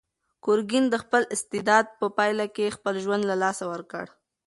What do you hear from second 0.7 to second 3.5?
د خپل استبداد په پایله کې خپل ژوند له